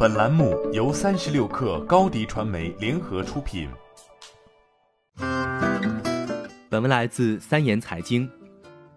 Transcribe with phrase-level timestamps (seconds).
[0.00, 3.68] 本栏目由三十六氪高低传媒联合出品。
[6.68, 8.30] 本文来自三言财经。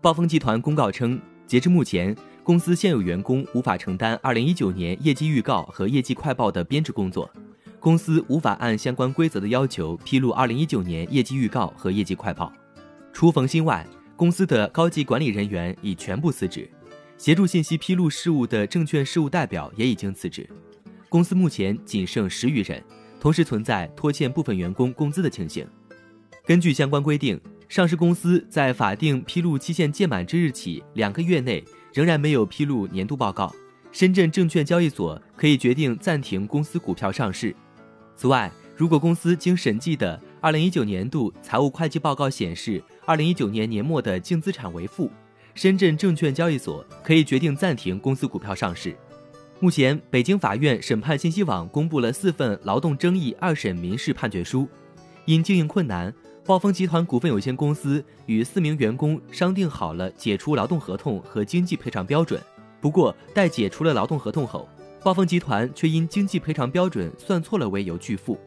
[0.00, 7.28] 暴风集团公告称，截至目前，公司现有员工无法承担二零一九年业绩预告和业绩快报的编制工作，
[7.80, 12.52] 公司无法按相关规则的要求披露二零一九年业绩预告和业绩快报。
[13.12, 13.84] 除冯鑫外，
[14.14, 16.70] 公司的高级管理人员已全部辞职，
[17.18, 20.48] 协助信息披露事务的证券事务代表也已经辞职。
[21.14, 22.82] 公司目前仅剩十余人，
[23.20, 25.64] 同时存在拖欠部分员工工资的情形。
[26.44, 27.40] 根据相关规定。
[27.68, 33.54] 上市公司在法定披露期限届满之日起两个月内仍然没有披露年度报告，
[33.92, 37.54] 深圳证券交易所可以决定暂停公司股票上市。
[38.16, 45.08] 此外，如果公司经审计的二零一九年度财务会计报告显示二零一九年年末的净资产为负，
[45.54, 48.96] 深圳证券交易所可以决定暂停公司股票上市。
[49.60, 54.68] 目前，北京法院审判信息网公布了四份劳动争议二审民事判决书，
[55.24, 56.12] 因经营困难。
[56.44, 62.38] 暴风集团股份有限公司与四名员工商定好了解除劳动合同和经济赔偿标准，
[62.82, 64.68] 不过待解除了劳动合同后，
[65.02, 68.38] 暴风集团却因经济赔偿标准算错了为由拒付。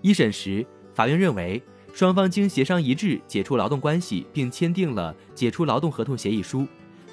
[0.00, 0.64] 一审时，
[0.94, 6.66] 法院认为双方经协商一致解除劳动关系，并签订了解除劳动合同协议书，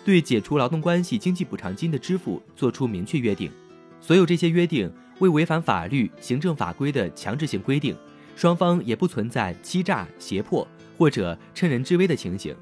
[0.08, 3.52] 对解除劳动关系经济补偿金的支付作出明确约定。
[4.00, 7.94] 所有这些约定未违反法律、行政法规的强制性规定。
[8.34, 10.66] 双方也不存在欺诈、胁迫
[10.98, 12.56] 或者趁人之危的情形，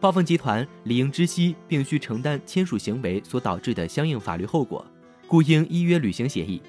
[0.00, 4.84] 暴风集团理应知悉并需承担签署行为所导致的相应法律后果，
[5.28, 6.60] 故应依约履行协议。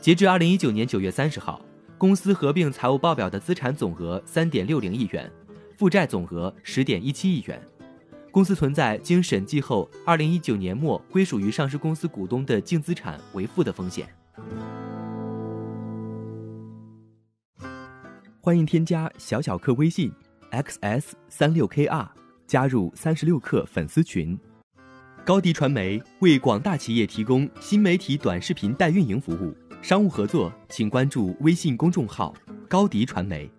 [0.00, 1.60] 截至二零一九年九月三十号，
[1.98, 5.28] 公司合并财务报表的资产总额三点六零亿元，
[5.76, 7.60] 负债总额十点一七亿元，
[8.30, 14.08] 公司存在经审计后二零一九年末归属于上市公司股东的净资产为负的风险。
[18.40, 20.12] 欢迎添加小小客微信
[20.52, 22.08] ，xs 三六 kr，
[22.46, 24.38] 加入三十六氪粉丝群。
[25.24, 32.34] 高迪传媒为广大企业提供新媒体短视频代运营服务，商务合作请关注微信公众号
[32.68, 33.50] 高迪传媒。